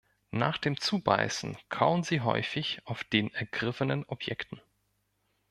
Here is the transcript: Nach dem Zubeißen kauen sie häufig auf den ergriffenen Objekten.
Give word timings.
Nach 0.31 0.57
dem 0.57 0.79
Zubeißen 0.81 1.59
kauen 1.69 2.01
sie 2.01 2.21
häufig 2.21 2.81
auf 2.85 3.03
den 3.03 3.31
ergriffenen 3.35 4.03
Objekten. 4.05 4.59